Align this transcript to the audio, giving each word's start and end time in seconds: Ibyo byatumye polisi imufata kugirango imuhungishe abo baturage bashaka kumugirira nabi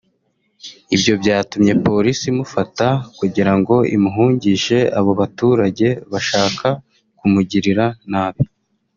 Ibyo 0.95 1.13
byatumye 1.21 1.73
polisi 1.85 2.25
imufata 2.33 2.87
kugirango 3.17 3.75
imuhungishe 3.95 4.77
abo 4.99 5.11
baturage 5.19 5.87
bashaka 6.11 6.67
kumugirira 7.17 7.85
nabi 8.11 8.41